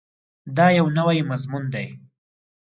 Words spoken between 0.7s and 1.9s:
یو نوی مضمون دی.